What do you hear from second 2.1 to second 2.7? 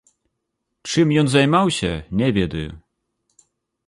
не ведаю.